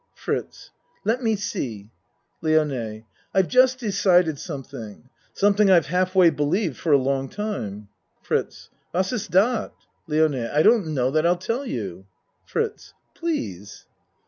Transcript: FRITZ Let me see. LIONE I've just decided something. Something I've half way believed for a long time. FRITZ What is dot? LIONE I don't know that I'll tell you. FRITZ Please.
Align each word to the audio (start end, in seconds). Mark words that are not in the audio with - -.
FRITZ 0.15 0.71
Let 1.05 1.21
me 1.21 1.35
see. 1.35 1.91
LIONE 2.41 3.05
I've 3.35 3.47
just 3.47 3.77
decided 3.77 4.39
something. 4.39 5.11
Something 5.35 5.69
I've 5.69 5.85
half 5.85 6.15
way 6.15 6.31
believed 6.31 6.77
for 6.77 6.91
a 6.91 6.97
long 6.97 7.29
time. 7.29 7.87
FRITZ 8.23 8.71
What 8.89 9.13
is 9.13 9.27
dot? 9.27 9.75
LIONE 10.07 10.33
I 10.51 10.63
don't 10.63 10.87
know 10.87 11.11
that 11.11 11.27
I'll 11.27 11.37
tell 11.37 11.67
you. 11.67 12.07
FRITZ 12.47 12.95
Please. 13.13 13.85